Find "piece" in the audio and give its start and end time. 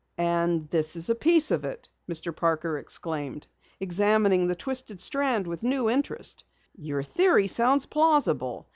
1.13-1.51